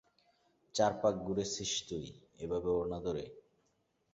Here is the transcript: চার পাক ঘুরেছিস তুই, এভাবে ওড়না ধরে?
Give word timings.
চার 0.75 0.91
পাক 1.01 1.15
ঘুরেছিস 1.25 1.71
তুই, 1.87 2.05
এভাবে 2.39 2.69
ওড়না 2.71 2.99
ধরে? 3.05 3.23